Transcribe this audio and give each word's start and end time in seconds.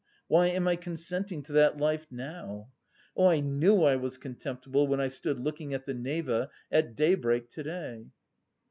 Why 0.27 0.47
am 0.47 0.67
I 0.67 0.77
consenting 0.77 1.43
to 1.43 1.51
that 1.51 1.77
life 1.77 2.07
now? 2.09 2.69
Oh, 3.15 3.27
I 3.27 3.39
knew 3.39 3.83
I 3.83 3.97
was 3.97 4.17
contemptible 4.17 4.87
when 4.87 4.99
I 4.99 5.07
stood 5.09 5.37
looking 5.37 5.75
at 5.75 5.85
the 5.85 5.93
Neva 5.93 6.49
at 6.71 6.95
daybreak 6.95 7.49
to 7.49 7.61
day!" 7.61 8.05